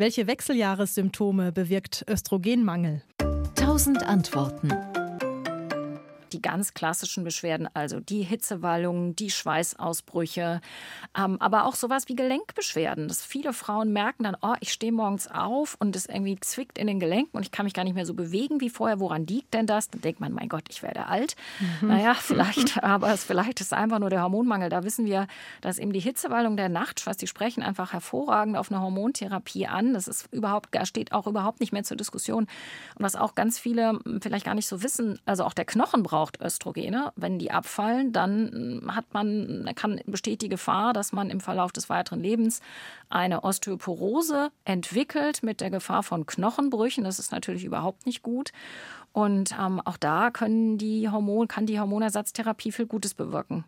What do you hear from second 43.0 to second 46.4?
eine Osteoporose entwickelt mit der Gefahr von